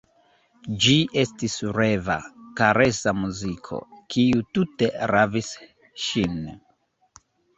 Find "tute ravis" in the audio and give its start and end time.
4.57-5.51